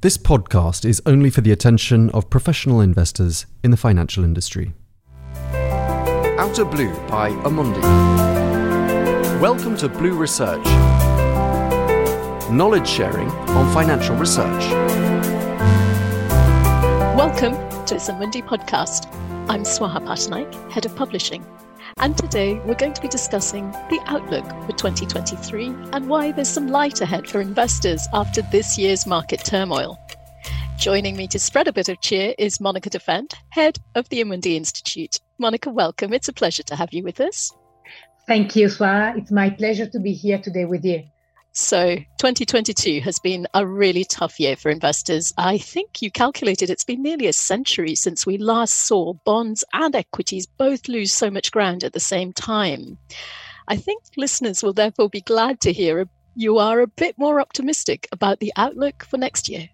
This 0.00 0.16
podcast 0.16 0.84
is 0.84 1.02
only 1.06 1.28
for 1.28 1.40
the 1.40 1.50
attention 1.50 2.08
of 2.10 2.30
professional 2.30 2.80
investors 2.80 3.46
in 3.64 3.72
the 3.72 3.76
financial 3.76 4.22
industry. 4.22 4.72
Outer 6.38 6.64
Blue 6.64 6.94
by 7.08 7.30
Amundi. 7.42 7.82
Welcome 9.40 9.76
to 9.78 9.88
Blue 9.88 10.14
Research. 10.14 10.64
Knowledge 12.48 12.86
sharing 12.86 13.28
on 13.28 13.74
financial 13.74 14.14
research. 14.14 14.70
Welcome 17.16 17.54
to 17.86 17.94
the 17.94 18.00
Amundi 18.12 18.46
podcast. 18.46 19.12
I'm 19.48 19.64
Swaha 19.64 19.98
Pattanaik, 20.06 20.70
Head 20.70 20.86
of 20.86 20.94
Publishing. 20.94 21.44
And 22.00 22.16
today 22.16 22.60
we're 22.64 22.76
going 22.76 22.92
to 22.92 23.02
be 23.02 23.08
discussing 23.08 23.72
the 23.72 24.00
outlook 24.06 24.44
for 24.66 24.72
2023 24.72 25.66
and 25.92 26.08
why 26.08 26.30
there's 26.30 26.48
some 26.48 26.68
light 26.68 27.00
ahead 27.00 27.28
for 27.28 27.40
investors 27.40 28.06
after 28.12 28.40
this 28.40 28.78
year's 28.78 29.04
market 29.04 29.44
turmoil. 29.44 29.98
Joining 30.78 31.16
me 31.16 31.26
to 31.26 31.40
spread 31.40 31.66
a 31.66 31.72
bit 31.72 31.88
of 31.88 32.00
cheer 32.00 32.34
is 32.38 32.60
Monica 32.60 32.88
Defend, 32.88 33.34
head 33.48 33.78
of 33.96 34.08
the 34.10 34.22
Amundi 34.22 34.54
Institute. 34.54 35.18
Monica, 35.38 35.70
welcome. 35.70 36.12
It's 36.12 36.28
a 36.28 36.32
pleasure 36.32 36.62
to 36.64 36.76
have 36.76 36.92
you 36.92 37.02
with 37.02 37.20
us. 37.20 37.52
Thank 38.28 38.54
you, 38.54 38.68
Swa. 38.68 39.18
It's 39.18 39.32
my 39.32 39.50
pleasure 39.50 39.86
to 39.88 39.98
be 39.98 40.12
here 40.12 40.38
today 40.38 40.66
with 40.66 40.84
you. 40.84 41.02
So, 41.60 41.96
2022 41.96 43.00
has 43.00 43.18
been 43.18 43.48
a 43.52 43.66
really 43.66 44.04
tough 44.04 44.38
year 44.38 44.54
for 44.54 44.70
investors. 44.70 45.34
I 45.36 45.58
think 45.58 46.00
you 46.00 46.08
calculated 46.08 46.70
it's 46.70 46.84
been 46.84 47.02
nearly 47.02 47.26
a 47.26 47.32
century 47.32 47.96
since 47.96 48.24
we 48.24 48.38
last 48.38 48.74
saw 48.74 49.14
bonds 49.24 49.64
and 49.72 49.94
equities 49.96 50.46
both 50.46 50.86
lose 50.86 51.12
so 51.12 51.30
much 51.32 51.50
ground 51.50 51.82
at 51.82 51.92
the 51.92 52.00
same 52.00 52.32
time. 52.32 52.98
I 53.66 53.76
think 53.76 54.04
listeners 54.16 54.62
will 54.62 54.72
therefore 54.72 55.10
be 55.10 55.20
glad 55.20 55.60
to 55.62 55.72
hear 55.72 56.08
you 56.36 56.58
are 56.58 56.80
a 56.80 56.86
bit 56.86 57.18
more 57.18 57.40
optimistic 57.40 58.06
about 58.12 58.38
the 58.38 58.52
outlook 58.56 59.04
for 59.04 59.18
next 59.18 59.48
year 59.48 59.68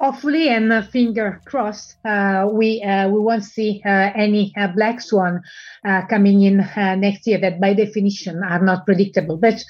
hopefully 0.00 0.48
and 0.48 0.72
uh, 0.72 0.82
finger 0.82 1.40
crossed 1.46 1.96
uh, 2.04 2.46
we 2.52 2.82
uh, 2.82 3.08
we 3.08 3.18
won't 3.18 3.44
see 3.44 3.82
uh, 3.84 4.10
any 4.14 4.52
uh, 4.56 4.68
black 4.68 5.00
swan 5.00 5.42
uh, 5.84 6.02
coming 6.06 6.42
in 6.42 6.58
next 7.00 7.26
year 7.26 7.38
that 7.38 7.60
by 7.60 7.72
definition 7.72 8.42
are 8.42 8.62
not 8.62 8.84
predictable. 8.84 9.36
But 9.36 9.64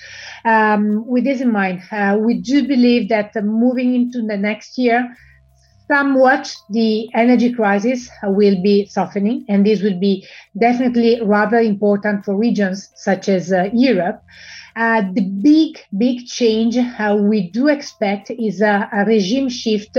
um, 0.44 1.06
with 1.06 1.24
this 1.24 1.40
in 1.40 1.52
mind 1.52 1.82
we 2.24 2.40
do 2.40 2.66
believe 2.66 3.08
that 3.08 3.34
moving 3.44 3.94
into 3.94 4.22
the 4.22 4.36
next 4.36 4.78
year 4.78 5.16
somewhat 5.88 6.52
the 6.70 7.08
energy 7.14 7.52
crisis 7.52 8.10
will 8.24 8.60
be 8.60 8.86
softening 8.86 9.44
and 9.48 9.64
this 9.64 9.82
will 9.82 9.98
be 10.00 10.26
definitely 10.58 11.20
rather 11.22 11.58
important 11.58 12.24
for 12.24 12.36
regions 12.36 12.90
such 12.96 13.28
as 13.28 13.52
europe 13.72 14.20
uh, 14.76 15.02
the 15.12 15.22
big, 15.42 15.78
big 15.96 16.26
change 16.26 16.76
uh, 16.76 17.16
we 17.18 17.50
do 17.50 17.68
expect 17.68 18.30
is 18.30 18.60
a, 18.60 18.88
a, 18.92 19.04
regime 19.06 19.48
shift 19.48 19.96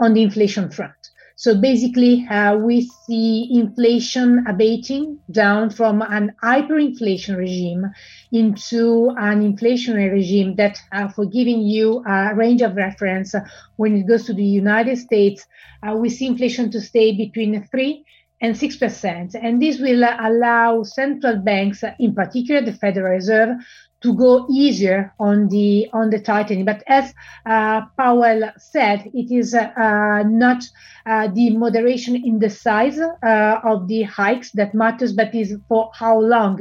on 0.00 0.14
the 0.14 0.22
inflation 0.22 0.70
front. 0.70 0.94
So 1.36 1.60
basically, 1.60 2.24
uh, 2.30 2.56
we 2.56 2.88
see 3.06 3.48
inflation 3.52 4.44
abating 4.46 5.18
down 5.32 5.70
from 5.70 6.00
an 6.00 6.32
hyperinflation 6.44 7.36
regime 7.36 7.90
into 8.30 9.10
an 9.18 9.42
inflationary 9.42 10.12
regime 10.12 10.54
that, 10.56 10.78
uh, 10.92 11.08
for 11.08 11.26
giving 11.26 11.62
you 11.62 12.04
a 12.06 12.34
range 12.36 12.62
of 12.62 12.76
reference, 12.76 13.34
uh, 13.34 13.40
when 13.76 13.96
it 13.96 14.06
goes 14.06 14.24
to 14.26 14.32
the 14.32 14.44
United 14.44 14.96
States, 14.96 15.44
uh, 15.82 15.94
we 15.96 16.08
see 16.08 16.26
inflation 16.26 16.70
to 16.70 16.80
stay 16.80 17.16
between 17.16 17.66
3 17.66 18.04
and 18.40 18.54
6%. 18.54 19.34
And 19.34 19.60
this 19.60 19.80
will 19.80 20.04
allow 20.04 20.84
central 20.84 21.38
banks, 21.38 21.82
in 21.98 22.14
particular 22.14 22.60
the 22.60 22.74
Federal 22.74 23.10
Reserve, 23.10 23.56
to 24.04 24.12
go 24.12 24.46
easier 24.50 25.14
on 25.18 25.48
the 25.48 25.88
on 25.94 26.10
the 26.10 26.20
tightening. 26.20 26.66
But 26.66 26.82
as 26.86 27.14
uh, 27.46 27.86
Powell 27.96 28.52
said, 28.58 29.10
it 29.14 29.34
is 29.34 29.54
uh, 29.54 30.22
not 30.26 30.62
uh, 31.06 31.28
the 31.28 31.56
moderation 31.56 32.14
in 32.14 32.38
the 32.38 32.50
size 32.50 32.98
uh, 32.98 33.60
of 33.64 33.88
the 33.88 34.02
hikes 34.02 34.50
that 34.52 34.74
matters, 34.74 35.14
but 35.14 35.34
is 35.34 35.56
for 35.68 35.90
how 35.94 36.20
long 36.20 36.60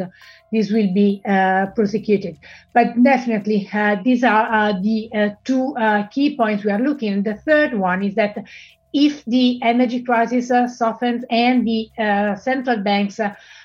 this 0.53 0.71
will 0.71 0.93
be 0.93 1.21
uh, 1.27 1.65
prosecuted. 1.75 2.37
But 2.73 3.03
definitely, 3.03 3.69
uh, 3.73 3.97
these 4.01 4.23
are 4.23 4.79
the 4.81 5.35
two 5.43 5.75
key 6.11 6.37
points 6.37 6.63
we 6.63 6.71
are 6.71 6.79
looking. 6.79 7.23
The 7.23 7.35
third 7.35 7.77
one 7.77 8.03
is 8.03 8.15
that 8.15 8.37
if 8.93 9.25
the 9.25 9.59
energy 9.63 10.03
crisis 10.03 10.49
softens 10.77 11.25
and 11.29 11.67
the 11.67 11.89
central 12.39 12.77
banks 12.77 13.19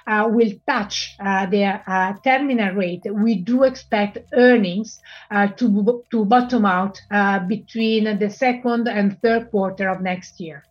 uh, 0.09 0.27
will 0.27 0.51
touch 0.67 1.15
uh, 1.21 1.45
their 1.47 1.83
uh, 1.87 2.15
terminal 2.25 2.75
rate, 2.75 3.03
we 3.13 3.35
do 3.35 3.65
expect 3.65 4.17
earnings 4.33 5.01
to, 5.57 6.03
to 6.11 6.25
bottom 6.25 6.65
out 6.65 6.99
between 7.47 8.19
the 8.19 8.31
second 8.31 8.89
and 8.89 9.21
third 9.21 9.51
quarter 9.51 9.89
of 9.89 10.01
next 10.01 10.41
year. 10.41 10.65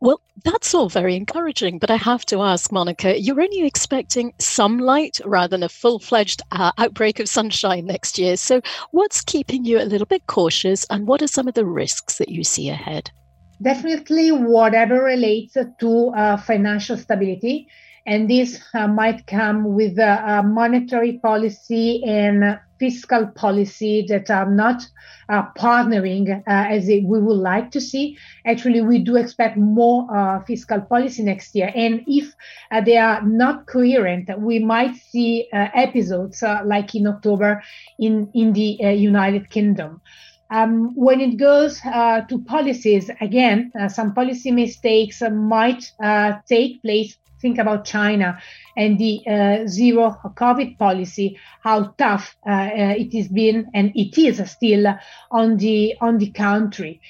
Well, 0.00 0.20
that's 0.44 0.74
all 0.74 0.88
very 0.88 1.16
encouraging, 1.16 1.78
but 1.78 1.90
I 1.90 1.96
have 1.96 2.26
to 2.26 2.42
ask, 2.42 2.70
Monica, 2.70 3.18
you're 3.18 3.40
only 3.40 3.64
expecting 3.64 4.34
some 4.38 4.78
light 4.78 5.20
rather 5.24 5.56
than 5.56 5.62
a 5.62 5.68
full 5.68 5.98
fledged 5.98 6.42
uh, 6.52 6.72
outbreak 6.76 7.18
of 7.18 7.28
sunshine 7.28 7.86
next 7.86 8.18
year. 8.18 8.36
So, 8.36 8.60
what's 8.90 9.22
keeping 9.22 9.64
you 9.64 9.80
a 9.80 9.86
little 9.86 10.06
bit 10.06 10.26
cautious, 10.26 10.84
and 10.90 11.06
what 11.06 11.22
are 11.22 11.26
some 11.26 11.48
of 11.48 11.54
the 11.54 11.64
risks 11.64 12.18
that 12.18 12.28
you 12.28 12.44
see 12.44 12.68
ahead? 12.68 13.10
Definitely, 13.60 14.32
whatever 14.32 15.02
relates 15.02 15.54
to 15.54 16.08
uh, 16.08 16.36
financial 16.36 16.96
stability 16.96 17.68
and 18.06 18.30
this 18.30 18.62
uh, 18.72 18.86
might 18.86 19.26
come 19.26 19.74
with 19.74 19.98
a, 19.98 20.42
monetary 20.44 21.18
policy 21.18 22.02
and 22.04 22.58
fiscal 22.78 23.26
policy 23.26 24.04
that 24.08 24.30
are 24.30 24.48
not 24.48 24.86
uh, 25.28 25.42
partnering 25.58 26.30
uh, 26.30 26.42
as 26.46 26.86
we 26.86 27.02
would 27.04 27.38
like 27.38 27.70
to 27.72 27.80
see. 27.80 28.16
Actually, 28.44 28.80
we 28.80 28.98
do 28.98 29.16
expect 29.16 29.56
more 29.56 30.06
uh, 30.14 30.40
fiscal 30.44 30.80
policy 30.80 31.22
next 31.24 31.54
year. 31.54 31.72
And 31.74 32.04
if 32.06 32.32
uh, 32.70 32.80
they 32.82 32.96
are 32.96 33.22
not 33.22 33.66
coherent, 33.66 34.30
we 34.38 34.60
might 34.60 34.94
see 34.94 35.48
uh, 35.52 35.68
episodes 35.74 36.42
like 36.64 36.94
in 36.94 37.06
October 37.08 37.62
in, 37.98 38.30
in 38.34 38.52
the 38.52 38.78
United 38.94 39.50
Kingdom. 39.50 40.00
Um, 40.50 40.94
when 40.94 41.20
it 41.20 41.36
goes 41.36 41.80
uh, 41.84 42.20
to 42.22 42.38
policies, 42.38 43.10
again, 43.20 43.72
uh, 43.78 43.88
some 43.88 44.14
policy 44.14 44.50
mistakes 44.52 45.22
uh, 45.22 45.30
might 45.30 45.92
take 46.48 46.82
place 46.82 47.18
think 47.40 47.58
about 47.58 47.84
China 47.84 48.38
and 48.76 48.98
the 48.98 49.20
uh, 49.26 49.66
zero 49.66 50.16
COVID 50.36 50.78
policy, 50.78 51.38
how 51.60 51.94
tough 51.98 52.36
uh, 52.46 52.50
uh, 52.50 52.94
it 52.96 53.12
has 53.14 53.28
been 53.28 53.70
and 53.74 53.92
it 53.94 54.16
is 54.18 54.50
still 54.50 54.86
on 55.30 55.56
the 55.56 55.94
on 56.00 56.18
the 56.18 56.30
country. 56.30 57.00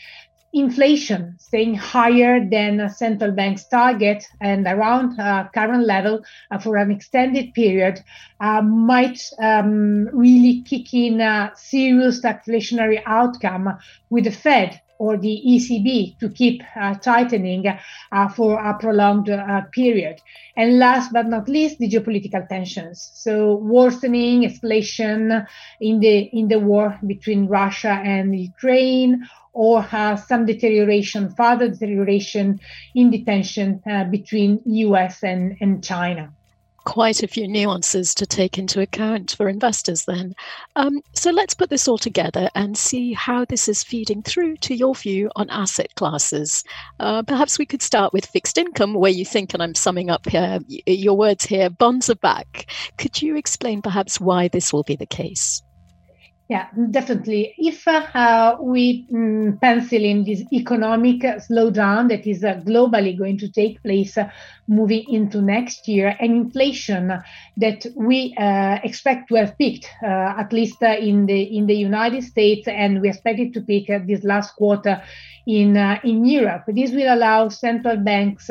Inflation 0.57 1.37
staying 1.39 1.75
higher 1.75 2.43
than 2.43 2.81
a 2.81 2.89
central 2.89 3.31
bank's 3.31 3.69
target 3.69 4.25
and 4.41 4.67
around 4.67 5.21
uh, 5.21 5.47
current 5.53 5.85
level 5.85 6.25
uh, 6.51 6.59
for 6.59 6.79
an 6.79 6.91
extended 6.91 7.53
period 7.53 8.03
uh, 8.41 8.63
might 8.63 9.21
um, 9.39 10.07
really 10.15 10.63
kick 10.63 10.95
in 10.95 11.21
a 11.21 11.53
serious 11.57 12.23
deflationary 12.23 13.03
outcome 13.05 13.69
with 14.09 14.25
the 14.25 14.31
Fed 14.31 14.81
or 14.99 15.17
the 15.17 15.43
ECB 15.47 16.19
to 16.19 16.29
keep 16.29 16.63
uh, 16.75 16.95
tightening 16.95 17.67
uh, 17.67 18.29
for 18.29 18.59
a 18.59 18.79
prolonged 18.79 19.29
uh, 19.29 19.63
period. 19.73 20.21
And 20.57 20.79
last 20.79 21.13
but 21.13 21.27
not 21.27 21.49
least, 21.49 21.79
the 21.79 21.89
geopolitical 21.89 22.49
tensions. 22.49 23.11
So 23.15 23.57
worsening 23.57 24.43
escalation 24.43 25.47
in 25.81 26.01
the 26.01 26.19
in 26.33 26.49
the 26.49 26.59
war 26.59 26.99
between 27.07 27.47
Russia 27.47 28.01
and 28.05 28.39
Ukraine, 28.39 29.27
or 29.53 29.87
uh, 29.91 30.17
some 30.17 30.45
deterioration, 30.47 31.31
further 31.35 31.69
deterioration 31.69 32.61
in 32.95 33.11
the 33.11 33.25
tension 33.25 33.83
uh, 33.91 34.05
between 34.05 34.61
US 34.65 35.23
and, 35.23 35.57
and 35.61 35.83
China 35.83 36.33
quite 36.87 37.23
a 37.23 37.29
few 37.29 37.47
nuances 37.49 38.15
to 38.15 38.25
take 38.25 38.57
into 38.57 38.81
account 38.81 39.35
for 39.37 39.49
investors 39.49 40.05
then. 40.05 40.35
Um, 40.77 41.03
so 41.13 41.31
let's 41.31 41.53
put 41.53 41.69
this 41.69 41.89
all 41.89 41.99
together 41.99 42.49
and 42.55 42.79
see 42.79 43.13
how 43.13 43.45
this 43.45 43.69
is 43.69 43.83
feeding 43.83 44.23
through 44.23 44.57
to 44.59 44.75
your 44.75 44.95
view 44.95 45.31
on 45.37 45.51
asset 45.51 45.95
classes. 45.97 46.65
Uh, 47.01 47.23
perhaps 47.25 47.59
we 47.59 47.67
could 47.67 47.83
start 47.83 48.13
with 48.13 48.25
fixed 48.25 48.57
income, 48.57 48.95
where 48.95 49.11
you 49.11 49.25
think, 49.25 49.53
and 49.53 49.63
I'm 49.63 49.75
summing 49.75 50.09
up 50.09 50.27
here, 50.29 50.61
your 50.87 51.17
words 51.17 51.45
here, 51.45 51.69
bonds 51.69 52.09
are 52.09 52.15
back. 52.15 52.71
Could 52.97 53.21
you 53.21 53.37
explain 53.37 53.83
perhaps 53.83 54.21
why 54.21 54.49
this 54.49 54.73
will 54.73 54.85
be 54.85 54.97
the 54.97 55.07
case? 55.07 55.63
Yeah, 56.49 56.69
definitely. 56.93 57.55
If 57.59 57.89
uh, 57.89 58.57
we 58.61 59.05
um, 59.13 59.59
pencil 59.61 60.01
in 60.05 60.23
this 60.23 60.45
economic 60.53 61.23
slowdown 61.23 62.09
that 62.11 62.25
is 62.25 62.45
uh, 62.45 62.61
globally 62.65 63.19
going 63.19 63.37
to 63.39 63.51
take 63.51 63.83
place 63.83 64.17
uh, 64.17 64.31
moving 64.69 65.13
into 65.13 65.43
next 65.43 65.89
year, 65.89 66.15
and 66.21 66.31
inflation 66.47 67.13
that 67.57 67.85
we 67.97 68.33
uh, 68.39 68.79
expect 68.85 69.29
to 69.31 69.35
have 69.35 69.59
peaked, 69.59 69.91
uh, 70.05 70.07
at 70.39 70.53
least 70.53 70.81
uh, 70.85 70.95
in 71.01 71.27
the 71.27 71.43
in 71.43 71.67
the 71.67 71.75
United 71.75 72.23
States, 72.23 72.69
and 72.69 73.01
we 73.01 73.09
expect 73.09 73.41
it 73.41 73.53
to 73.55 73.61
peak 73.61 73.91
this 74.07 74.23
last 74.23 74.55
quarter 74.55 75.03
in 75.49 75.77
in 76.05 76.25
Europe. 76.25 76.63
This 76.69 76.93
will 76.93 77.13
allow 77.13 77.49
central 77.49 77.97
banks 77.97 78.49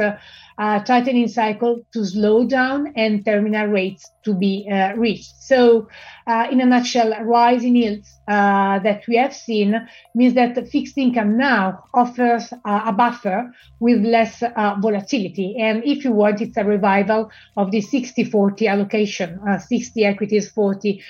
uh, 0.57 0.79
tightening 0.79 1.27
cycle 1.27 1.85
to 1.91 2.05
slow 2.05 2.45
down 2.45 2.93
and 2.95 3.25
terminal 3.25 3.67
rates 3.67 4.09
to 4.23 4.33
be 4.33 4.67
uh, 4.71 4.93
reached. 4.95 5.35
So, 5.41 5.87
uh, 6.27 6.47
in 6.51 6.61
a 6.61 6.65
nutshell, 6.65 7.13
rising 7.23 7.75
yields 7.75 8.19
uh, 8.27 8.79
that 8.79 9.03
we 9.07 9.17
have 9.17 9.35
seen 9.35 9.87
means 10.15 10.33
that 10.33 10.67
fixed 10.69 10.97
income 10.97 11.37
now 11.37 11.83
offers 11.93 12.51
uh, 12.51 12.81
a 12.85 12.91
buffer 12.93 13.51
with 13.79 14.03
less 14.03 14.41
uh, 14.41 14.75
volatility. 14.81 15.55
And 15.59 15.83
if 15.83 16.03
you 16.03 16.11
want, 16.11 16.41
it's 16.41 16.57
a 16.57 16.63
revival 16.63 17.29
of 17.57 17.71
the 17.71 17.81
60 17.81 18.23
40 18.23 18.67
allocation 18.67 19.39
60 19.59 20.05
equities, 20.05 20.49
40 20.49 21.01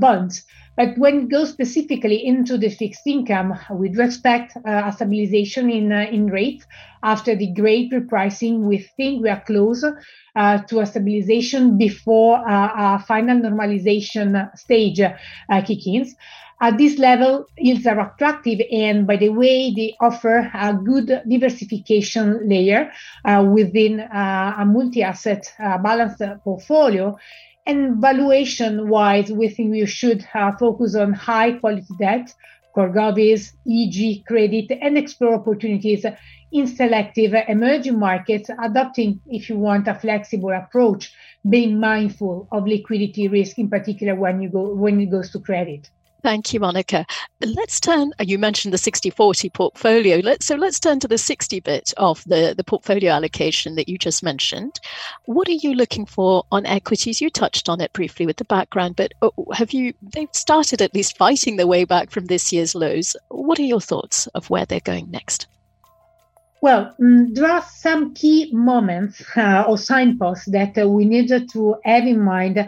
bonds. 0.00 0.44
But 0.76 0.98
when 0.98 1.22
it 1.22 1.28
goes 1.30 1.50
specifically 1.50 2.26
into 2.26 2.58
the 2.58 2.68
fixed 2.68 3.06
income, 3.06 3.58
we 3.70 3.88
do 3.88 4.02
expect 4.02 4.56
a 4.62 4.92
stabilization 4.92 5.70
in, 5.70 5.90
in 5.90 6.26
rates. 6.26 6.66
After 7.06 7.36
the 7.36 7.52
great 7.52 7.92
repricing, 7.92 8.54
we 8.70 8.78
think 8.78 9.22
we 9.22 9.28
are 9.28 9.44
close 9.46 9.84
uh, 9.84 10.58
to 10.68 10.80
a 10.80 10.86
stabilization 10.86 11.78
before 11.78 12.38
uh, 12.38 12.96
a 12.96 12.98
final 12.98 13.38
normalization 13.38 14.50
stage 14.58 15.00
uh, 15.00 15.12
kicks 15.64 15.86
in. 15.86 16.04
At 16.60 16.78
this 16.78 16.98
level, 16.98 17.46
yields 17.58 17.86
are 17.86 18.00
attractive, 18.00 18.60
and 18.72 19.06
by 19.06 19.16
the 19.18 19.28
way, 19.28 19.72
they 19.76 19.94
offer 20.00 20.50
a 20.52 20.74
good 20.74 21.22
diversification 21.28 22.48
layer 22.48 22.90
uh, 23.24 23.44
within 23.54 24.00
uh, 24.00 24.54
a 24.58 24.64
multi-asset 24.64 25.52
uh, 25.60 25.78
balanced 25.78 26.22
portfolio. 26.42 27.16
And 27.66 28.00
valuation 28.00 28.88
wise, 28.88 29.30
we 29.30 29.48
think 29.48 29.72
we 29.72 29.86
should 29.86 30.24
focus 30.58 30.94
on 30.96 31.12
high 31.12 31.52
quality 31.52 31.94
debt, 31.98 32.32
core 32.76 32.90
govies, 32.90 33.54
IG 33.66 34.26
credit, 34.26 34.70
and 34.82 34.98
explore 34.98 35.34
opportunities 35.36 36.04
in 36.52 36.66
selective 36.66 37.34
emerging 37.48 37.98
markets, 37.98 38.50
adopting, 38.62 39.18
if 39.26 39.48
you 39.48 39.56
want, 39.56 39.88
a 39.88 39.94
flexible 39.94 40.52
approach, 40.52 41.14
being 41.48 41.80
mindful 41.80 42.46
of 42.52 42.66
liquidity 42.66 43.28
risk, 43.28 43.58
in 43.58 43.70
particular 43.70 44.14
when 44.14 44.42
you 44.42 44.50
go 44.50 44.74
when 44.74 45.00
it 45.00 45.10
goes 45.10 45.30
to 45.30 45.40
credit. 45.40 45.88
Thank 46.26 46.52
you, 46.52 46.58
Monica. 46.58 47.06
Let's 47.40 47.78
turn, 47.78 48.10
uh, 48.18 48.24
you 48.26 48.36
mentioned 48.36 48.74
the 48.74 48.78
60 48.78 49.10
40 49.10 49.48
portfolio. 49.50 50.16
Let's, 50.16 50.44
so 50.44 50.56
let's 50.56 50.80
turn 50.80 50.98
to 50.98 51.06
the 51.06 51.18
60 51.18 51.60
bit 51.60 51.94
of 51.98 52.24
the, 52.24 52.52
the 52.56 52.64
portfolio 52.64 53.12
allocation 53.12 53.76
that 53.76 53.88
you 53.88 53.96
just 53.96 54.24
mentioned. 54.24 54.80
What 55.26 55.46
are 55.46 55.52
you 55.52 55.72
looking 55.72 56.04
for 56.04 56.42
on 56.50 56.66
equities? 56.66 57.20
You 57.20 57.30
touched 57.30 57.68
on 57.68 57.80
it 57.80 57.92
briefly 57.92 58.26
with 58.26 58.38
the 58.38 58.44
background, 58.44 58.96
but 58.96 59.12
uh, 59.22 59.30
have 59.54 59.70
you, 59.70 59.94
they've 60.02 60.28
started 60.32 60.82
at 60.82 60.94
least 60.96 61.16
fighting 61.16 61.58
their 61.58 61.68
way 61.68 61.84
back 61.84 62.10
from 62.10 62.24
this 62.24 62.52
year's 62.52 62.74
lows. 62.74 63.14
What 63.28 63.60
are 63.60 63.62
your 63.62 63.80
thoughts 63.80 64.26
of 64.34 64.50
where 64.50 64.66
they're 64.66 64.80
going 64.80 65.08
next? 65.12 65.46
Well, 66.62 66.94
um, 67.00 67.34
there 67.34 67.50
are 67.50 67.62
some 67.62 68.14
key 68.14 68.50
moments 68.52 69.22
uh, 69.36 69.64
or 69.68 69.76
signposts 69.76 70.46
that 70.46 70.78
uh, 70.78 70.88
we 70.88 71.04
need 71.04 71.28
to 71.28 71.76
have 71.84 72.04
in 72.04 72.20
mind 72.20 72.58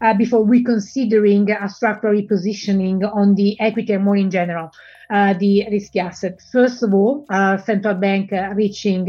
uh, 0.00 0.14
before 0.14 0.44
reconsidering 0.44 1.50
a 1.50 1.68
structural 1.68 2.14
repositioning 2.14 3.10
on 3.10 3.34
the 3.34 3.58
equity 3.58 3.94
and 3.94 4.04
more 4.04 4.16
in 4.16 4.30
general, 4.30 4.70
uh, 5.10 5.32
the 5.32 5.66
risky 5.70 5.98
asset. 5.98 6.40
First 6.52 6.82
of 6.82 6.92
all, 6.92 7.24
uh, 7.30 7.56
central 7.56 7.94
bank 7.94 8.32
uh, 8.32 8.50
reaching 8.54 9.06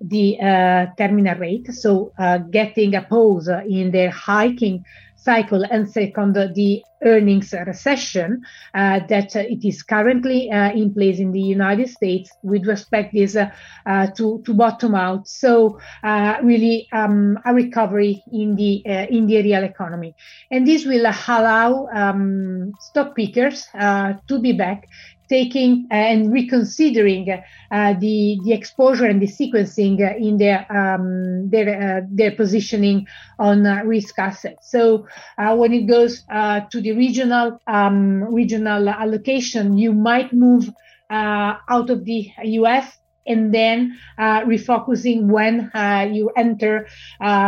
the 0.00 0.90
terminal 0.98 1.38
rate, 1.38 1.72
so 1.72 2.12
getting 2.50 2.94
a 2.94 3.02
pause 3.02 3.48
in 3.48 3.90
their 3.90 4.10
hiking 4.10 4.84
cycle. 5.18 5.64
And 5.64 5.90
second 5.90 6.34
the 6.54 6.82
earnings 7.02 7.52
recession 7.66 8.42
uh, 8.74 9.00
that 9.08 9.36
uh, 9.36 9.40
it 9.40 9.64
is 9.64 9.82
currently 9.82 10.50
uh, 10.50 10.72
in 10.72 10.92
place 10.94 11.18
in 11.18 11.32
the 11.32 11.40
United 11.40 11.88
States 11.88 12.30
with 12.42 12.66
respect 12.66 13.12
this 13.12 13.36
uh, 13.36 13.50
uh, 13.86 14.06
to, 14.16 14.42
to 14.44 14.54
bottom 14.54 14.94
out. 14.94 15.28
So 15.28 15.78
uh, 16.02 16.36
really 16.42 16.88
um, 16.92 17.38
a 17.44 17.52
recovery 17.54 18.22
in 18.32 18.56
the 18.56 18.82
in 19.10 19.26
the 19.26 19.42
real 19.42 19.64
economy. 19.64 20.14
And 20.50 20.66
this 20.66 20.84
will 20.84 21.06
allow 21.28 21.88
um, 21.92 22.72
stock 22.80 23.14
pickers 23.16 23.66
to 23.74 24.38
be 24.40 24.52
back 24.52 24.86
taking 25.28 25.86
and 25.90 26.32
reconsidering 26.32 27.28
uh, 27.30 27.94
the 28.00 28.38
the 28.44 28.52
exposure 28.52 29.04
and 29.04 29.20
the 29.20 29.26
sequencing 29.26 29.98
in 30.18 30.38
their 30.38 30.66
um, 30.72 31.50
their 31.50 31.98
uh, 31.98 32.06
their 32.10 32.32
positioning 32.32 33.06
on 33.38 33.66
uh, 33.66 33.82
risk 33.84 34.18
assets. 34.18 34.70
So 34.70 35.06
uh, 35.36 35.54
when 35.56 35.72
it 35.72 35.86
goes 35.86 36.24
uh, 36.30 36.60
to 36.70 36.80
the 36.80 36.92
regional 36.92 37.60
um, 37.66 38.24
regional 38.24 38.88
allocation, 38.88 39.76
you 39.76 39.92
might 39.92 40.32
move 40.32 40.68
uh, 41.10 41.54
out 41.68 41.90
of 41.90 42.04
the 42.04 42.30
U.S. 42.44 42.98
And 43.26 43.52
then 43.52 43.98
refocusing 44.18 45.26
when 45.26 45.70
you 46.14 46.30
enter 46.34 46.88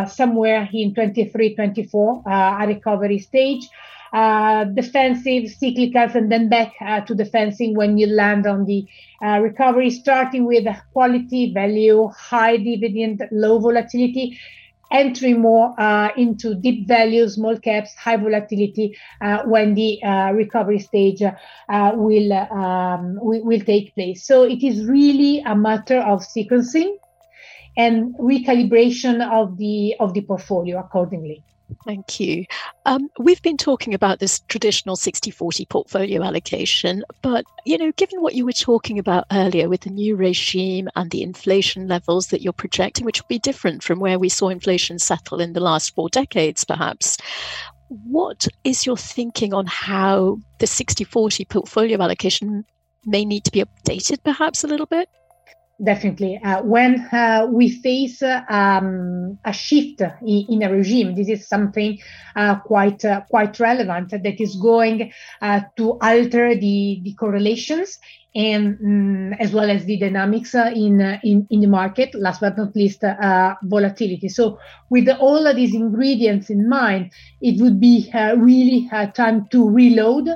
somewhere 0.09 0.69
in 0.71 0.93
23, 0.93 1.55
24, 1.55 2.23
a 2.26 2.67
recovery 2.67 3.19
stage 3.19 3.67
uh, 4.12 4.65
defensive, 4.65 5.45
cyclicals, 5.45 6.15
and 6.15 6.31
then 6.31 6.49
back 6.49 6.73
uh, 6.85 7.01
to 7.03 7.15
defensive 7.15 7.71
when 7.75 7.97
you 7.97 8.07
land 8.07 8.47
on 8.47 8.65
the 8.65 8.85
uh, 9.25 9.39
recovery, 9.41 9.91
starting 9.91 10.45
with 10.45 10.67
quality, 10.93 11.53
value, 11.53 12.09
high 12.09 12.57
dividend, 12.57 13.23
low 13.31 13.59
volatility. 13.59 14.39
Entry 14.93 15.35
more 15.35 15.73
uh, 15.81 16.09
into 16.17 16.57
deep 16.57 16.89
value, 16.89 17.29
small 17.29 17.57
caps, 17.57 17.95
high 17.95 18.17
volatility 18.17 18.97
uh, 19.21 19.45
when 19.45 19.75
the 19.75 20.01
recovery 20.35 20.81
stage 20.81 21.21
will, 21.21 22.33
um, 22.33 23.17
will 23.21 23.45
will 23.45 23.61
take 23.61 23.95
place. 23.95 24.27
So 24.27 24.43
it 24.43 24.65
is 24.65 24.85
really 24.87 25.45
a 25.47 25.55
matter 25.55 26.01
of 26.01 26.23
sequencing 26.23 26.97
and 27.77 28.17
recalibration 28.17 29.25
of 29.31 29.57
the 29.59 29.95
of 30.01 30.12
the 30.12 30.23
portfolio 30.23 30.81
accordingly. 30.81 31.45
Thank 31.84 32.20
you. 32.20 32.44
Um, 32.84 33.08
we've 33.19 33.43
been 33.43 33.56
talking 33.56 33.94
about 33.94 34.19
this 34.19 34.40
traditional 34.49 34.96
60 34.96 35.31
40 35.31 35.64
portfolio 35.67 36.22
allocation, 36.22 37.05
but 37.22 37.44
you 37.64 37.78
know, 37.78 37.93
given 37.93 38.20
what 38.20 38.34
you 38.34 38.44
were 38.44 38.52
talking 38.52 38.99
about 38.99 39.25
earlier 39.32 39.69
with 39.69 39.82
the 39.82 39.90
new 39.90 40.17
regime 40.17 40.88
and 40.96 41.11
the 41.11 41.22
inflation 41.22 41.88
levels 41.88 42.28
that 42.28 42.43
you're 42.43 42.52
projecting, 42.52 43.05
which 43.05 43.20
will 43.20 43.28
be 43.28 43.38
different 43.38 43.82
from 43.82 44.00
where 44.00 44.19
we 44.19 44.28
saw 44.28 44.49
inflation 44.49 44.99
settle 44.99 45.40
in 45.40 45.52
the 45.52 45.61
last 45.61 45.94
four 45.94 46.08
decades, 46.08 46.64
perhaps, 46.64 47.17
what 47.88 48.46
is 48.62 48.87
your 48.87 48.96
thinking 48.96 49.52
on 49.52 49.66
how 49.66 50.38
the 50.58 50.66
60 50.66 51.05
40 51.05 51.44
portfolio 51.46 52.00
allocation 52.00 52.64
may 53.05 53.25
need 53.25 53.44
to 53.44 53.50
be 53.50 53.64
updated, 53.64 54.23
perhaps 54.23 54.62
a 54.62 54.69
little 54.69 54.87
bit? 54.87 55.08
Definitely. 55.82 56.41
Uh, 56.43 56.62
when 56.62 57.00
uh, 57.12 57.47
we 57.50 57.71
face 57.71 58.23
uh, 58.23 58.43
um, 58.49 59.38
a 59.44 59.53
shift 59.53 60.00
in, 60.00 60.47
in, 60.49 60.62
a 60.62 60.71
regime, 60.71 61.15
this 61.15 61.29
is 61.29 61.49
something 61.49 61.99
uh, 62.37 62.59
quite 62.61 63.05
uh, 63.05 63.23
quite 63.31 63.59
relevant 63.59 64.11
that 64.11 64.41
is 64.41 64.56
going 64.56 65.12
uh, 65.43 65.61
to 65.77 65.99
alter 66.00 66.55
the, 66.55 67.00
the 67.03 67.15
correlations 67.15 67.99
and 68.35 68.79
um, 68.85 69.32
as 69.41 69.53
well 69.53 69.69
as 69.69 69.85
the 69.87 69.99
dynamics 69.99 70.55
in, 70.55 71.00
in 71.25 71.47
in 71.50 71.61
the 71.61 71.66
market. 71.66 72.14
Last 72.14 72.40
but 72.40 72.57
not 72.57 72.76
least, 72.76 73.02
volatility. 73.62 74.28
So, 74.28 74.59
with 74.88 75.09
all 75.09 75.47
of 75.47 75.57
these 75.57 75.75
ingredients 75.75 76.50
in 76.50 76.69
mind, 76.69 77.12
it 77.40 77.61
would 77.61 77.81
be 77.81 78.11
really 78.37 78.88
time 79.14 79.49
to 79.50 79.69
reload 79.69 80.28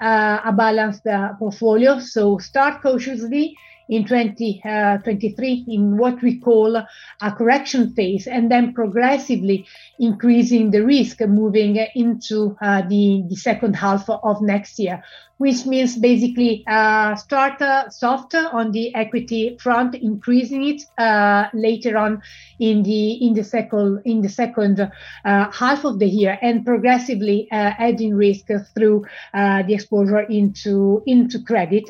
a 0.00 0.52
balanced 0.54 1.06
portfolio. 1.38 2.00
So, 2.00 2.38
start 2.38 2.82
cautiously 2.82 3.56
in 3.88 4.04
2023 4.04 5.64
uh, 5.68 5.72
in 5.72 5.96
what 5.96 6.20
we 6.22 6.38
call 6.38 6.76
a 6.76 7.32
correction 7.32 7.92
phase, 7.94 8.26
and 8.26 8.50
then 8.50 8.72
progressively 8.74 9.66
increasing 9.98 10.70
the 10.70 10.84
risk 10.84 11.20
moving 11.20 11.76
into 11.94 12.56
uh, 12.60 12.82
the, 12.82 13.24
the 13.28 13.36
second 13.36 13.74
half 13.74 14.08
of 14.08 14.42
next 14.42 14.78
year 14.78 15.02
which 15.38 15.64
means 15.66 15.96
basically 15.96 16.64
uh, 16.66 17.14
start 17.14 17.62
uh, 17.62 17.88
soft 17.88 18.34
on 18.34 18.72
the 18.72 18.94
equity 18.94 19.56
front, 19.58 19.94
increasing 19.94 20.64
it 20.64 20.82
uh, 20.98 21.46
later 21.54 21.96
on 21.96 22.20
in 22.58 22.82
the 22.82 23.12
in 23.24 23.34
the 23.34 23.44
second 23.44 24.02
in 24.04 24.20
the 24.20 24.28
second 24.28 24.80
uh, 24.80 25.50
half 25.52 25.84
of 25.84 25.98
the 26.00 26.06
year, 26.06 26.36
and 26.42 26.66
progressively 26.66 27.48
adding 27.50 28.14
risk 28.14 28.48
through 28.74 29.04
the 29.32 29.72
exposure 29.72 30.20
into 30.20 31.02
into 31.06 31.42
credit. 31.42 31.84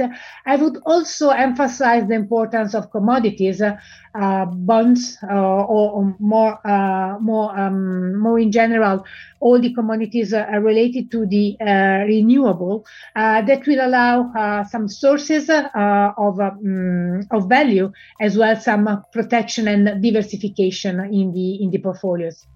I 0.46 0.56
would 0.56 0.78
also 0.84 1.30
emphasize 1.30 1.87
the 1.96 2.14
importance 2.14 2.74
of 2.74 2.90
commodities. 2.90 3.62
Uh, 4.14 4.46
bonds 4.46 5.16
uh, 5.22 5.26
or, 5.34 5.92
or, 5.92 6.16
more 6.18 6.58
uh, 6.66 7.16
more 7.20 7.56
um, 7.56 8.16
more 8.18 8.40
in 8.40 8.50
general 8.50 9.04
all 9.38 9.60
the 9.60 9.72
commodities 9.74 10.32
related 10.32 11.08
to 11.08 11.24
the 11.26 11.56
renewable 12.08 12.84
that 13.14 13.64
will 13.66 13.86
allow 13.86 14.64
some 14.64 14.88
sources 14.88 15.48
of 15.48 16.40
um, 16.40 17.20
of 17.30 17.48
value 17.48 17.92
as 18.18 18.36
well 18.36 18.56
some 18.56 19.04
protection 19.12 19.68
and 19.68 20.02
diversification 20.02 20.98
in 21.14 21.32
the 21.32 21.62
in 21.62 21.70
the 21.70 21.78
portfolios. 21.78 22.46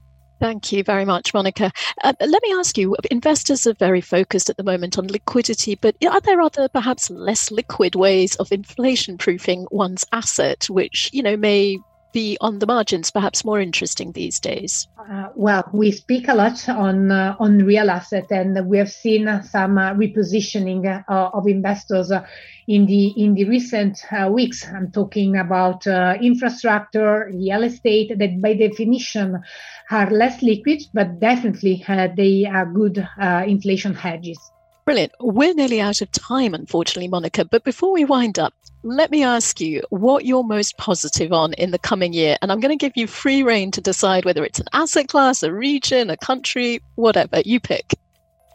Thank 0.42 0.72
you 0.72 0.82
very 0.82 1.04
much, 1.04 1.32
Monica. 1.32 1.70
Uh, 2.02 2.14
let 2.18 2.42
me 2.42 2.52
ask 2.54 2.76
you 2.76 2.96
investors 3.12 3.64
are 3.64 3.74
very 3.74 4.00
focused 4.00 4.50
at 4.50 4.56
the 4.56 4.64
moment 4.64 4.98
on 4.98 5.06
liquidity, 5.06 5.76
but 5.76 5.94
are 6.04 6.20
there 6.20 6.40
other 6.40 6.68
perhaps 6.68 7.10
less 7.10 7.52
liquid 7.52 7.94
ways 7.94 8.34
of 8.36 8.50
inflation 8.50 9.16
proofing 9.18 9.68
one's 9.70 10.04
asset, 10.10 10.68
which 10.68 11.08
you 11.12 11.22
know 11.22 11.36
may 11.36 11.78
be 12.12 12.36
on 12.40 12.58
the 12.58 12.66
margins 12.66 13.10
perhaps 13.10 13.44
more 13.44 13.60
interesting 13.60 14.12
these 14.12 14.38
days? 14.40 14.88
Uh, 14.98 15.28
well, 15.34 15.68
we 15.72 15.90
speak 15.90 16.28
a 16.28 16.34
lot 16.34 16.68
on 16.68 17.10
uh, 17.10 17.36
on 17.38 17.58
real 17.58 17.90
asset, 17.90 18.26
and 18.30 18.68
we 18.68 18.78
have 18.78 18.90
seen 18.90 19.42
some 19.42 19.78
uh, 19.78 19.94
repositioning 19.94 20.86
uh, 21.08 21.30
of 21.32 21.46
investors 21.48 22.10
uh, 22.10 22.24
in 22.68 22.86
the 22.86 23.06
in 23.16 23.34
the 23.34 23.44
recent 23.44 23.98
uh, 24.12 24.28
weeks. 24.30 24.66
I'm 24.66 24.90
talking 24.90 25.36
about 25.36 25.86
infrastructure, 25.86 27.30
real 27.32 27.62
estate, 27.64 28.18
that 28.18 28.40
by 28.40 28.54
definition 28.54 29.42
are 29.90 30.10
less 30.10 30.42
liquid, 30.42 30.82
but 30.94 31.20
definitely 31.20 31.84
they 32.16 32.46
are 32.46 32.66
good 32.66 33.06
inflation 33.46 33.94
hedges. 33.94 34.38
Brilliant. 34.84 35.12
We're 35.20 35.54
nearly 35.54 35.80
out 35.80 36.00
of 36.00 36.10
time, 36.10 36.54
unfortunately, 36.54 37.08
Monica. 37.08 37.44
But 37.44 37.62
before 37.62 37.92
we 37.92 38.04
wind 38.04 38.38
up, 38.38 38.52
let 38.82 39.10
me 39.10 39.22
ask 39.22 39.60
you 39.60 39.82
what 39.90 40.24
you're 40.24 40.42
most 40.42 40.76
positive 40.76 41.32
on 41.32 41.52
in 41.54 41.70
the 41.70 41.78
coming 41.78 42.12
year. 42.12 42.36
And 42.42 42.50
I'm 42.50 42.60
going 42.60 42.76
to 42.76 42.82
give 42.82 42.96
you 42.96 43.06
free 43.06 43.42
reign 43.42 43.70
to 43.72 43.80
decide 43.80 44.24
whether 44.24 44.44
it's 44.44 44.60
an 44.60 44.66
asset 44.72 45.08
class, 45.08 45.42
a 45.42 45.52
region, 45.52 46.10
a 46.10 46.16
country, 46.16 46.82
whatever. 46.96 47.40
You 47.44 47.60
pick. 47.60 47.94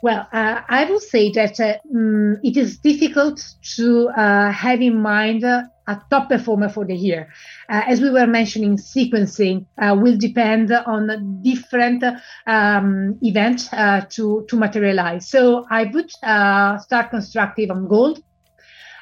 Well, 0.04 0.28
uh, 0.32 0.62
I 0.70 0.86
will 0.86 1.00
say 1.00 1.32
that 1.32 1.60
uh, 1.60 1.78
um, 1.94 2.38
it 2.44 2.56
is 2.56 2.78
difficult 2.78 3.44
to 3.76 4.10
uh, 4.10 4.52
have 4.52 4.80
in 4.82 5.02
mind 5.02 5.44
uh, 5.44 5.64
a 5.88 6.00
top 6.12 6.30
performer 6.30 6.70
for 6.70 6.86
the 6.86 6.96
year. 6.96 7.30
Uh, 7.68 7.82
as 7.88 8.00
we 8.00 8.12
were 8.12 8.28
mentioning, 8.28 8.78
sequencing 8.78 9.66
uh, 9.82 9.96
will 10.00 10.18
depend 10.18 10.72
on 10.72 11.42
different 11.42 12.04
um, 12.46 13.18
events 13.22 13.70
to, 14.14 14.46
to 14.48 14.56
materialize. 14.56 15.28
So 15.28 15.66
I 15.70 15.86
would 15.86 16.12
start 16.12 17.10
constructive 17.10 17.72
on 17.72 17.88
gold. 17.88 18.22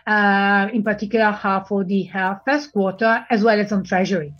In 0.07 0.83
particular, 0.83 1.37
for 1.67 1.83
the 1.83 2.09
first 2.45 2.71
quarter, 2.71 3.25
as 3.29 3.43
well 3.43 3.59
as 3.59 3.71
on 3.71 3.83
treasury 3.83 4.33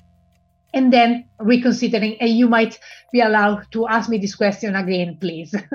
and 0.75 0.91
then 0.91 1.25
reconsidering. 1.39 2.17
And 2.19 2.29
you 2.29 2.47
might 2.47 2.77
be 3.11 3.21
allowed 3.21 3.65
to 3.71 3.87
ask 3.87 4.09
me 4.09 4.19
this 4.19 4.35
question 4.35 4.75
again, 4.75 5.17
please. 5.19 5.55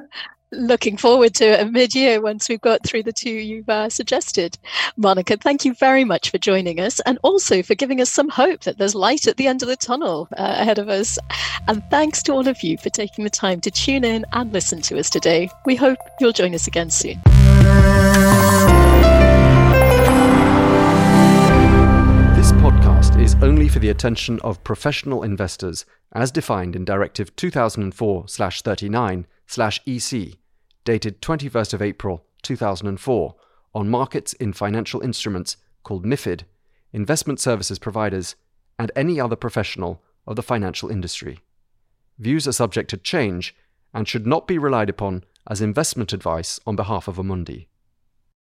looking 0.52 0.96
forward 0.96 1.32
to 1.32 1.44
it 1.44 1.70
mid 1.70 1.94
year 1.94 2.20
once 2.20 2.48
we've 2.48 2.60
got 2.60 2.84
through 2.84 3.04
the 3.04 3.12
two 3.12 3.30
you've 3.30 3.68
uh, 3.68 3.88
suggested. 3.88 4.58
Monica, 4.96 5.36
thank 5.36 5.64
you 5.64 5.74
very 5.74 6.04
much 6.04 6.30
for 6.30 6.38
joining 6.38 6.80
us 6.80 7.00
and 7.00 7.18
also 7.22 7.62
for 7.62 7.74
giving 7.74 8.00
us 8.00 8.10
some 8.10 8.28
hope 8.28 8.62
that 8.62 8.78
there's 8.78 8.94
light 8.94 9.26
at 9.26 9.36
the 9.36 9.46
end 9.46 9.62
of 9.62 9.68
the 9.68 9.76
tunnel 9.76 10.28
uh, 10.36 10.56
ahead 10.58 10.78
of 10.78 10.88
us. 10.88 11.18
And 11.68 11.82
thanks 11.90 12.22
to 12.24 12.32
all 12.32 12.48
of 12.48 12.62
you 12.62 12.78
for 12.78 12.90
taking 12.90 13.24
the 13.24 13.30
time 13.30 13.60
to 13.60 13.70
tune 13.70 14.04
in 14.04 14.26
and 14.32 14.52
listen 14.52 14.80
to 14.82 14.98
us 14.98 15.08
today. 15.08 15.50
We 15.66 15.76
hope 15.76 15.98
you'll 16.18 16.32
join 16.32 16.54
us 16.54 16.66
again 16.66 16.90
soon. 16.90 17.20
Is 23.20 23.36
only 23.42 23.68
for 23.68 23.80
the 23.80 23.90
attention 23.90 24.40
of 24.40 24.64
professional 24.64 25.22
investors 25.22 25.84
as 26.12 26.32
defined 26.32 26.74
in 26.74 26.86
Directive 26.86 27.36
2004 27.36 28.24
39 28.26 29.26
EC 29.86 30.38
dated 30.86 31.20
21st 31.20 31.74
of 31.74 31.82
April 31.82 32.24
2004 32.40 33.34
on 33.74 33.90
markets 33.90 34.32
in 34.34 34.54
financial 34.54 35.02
instruments 35.02 35.58
called 35.82 36.06
MIFID, 36.06 36.44
investment 36.94 37.38
services 37.38 37.78
providers, 37.78 38.36
and 38.78 38.90
any 38.96 39.20
other 39.20 39.36
professional 39.36 40.02
of 40.26 40.36
the 40.36 40.42
financial 40.42 40.90
industry. 40.90 41.40
Views 42.18 42.48
are 42.48 42.52
subject 42.52 42.88
to 42.88 42.96
change 42.96 43.54
and 43.92 44.08
should 44.08 44.26
not 44.26 44.46
be 44.46 44.56
relied 44.56 44.88
upon 44.88 45.24
as 45.46 45.60
investment 45.60 46.14
advice 46.14 46.58
on 46.66 46.74
behalf 46.74 47.06
of 47.06 47.16
Amundi. 47.16 47.66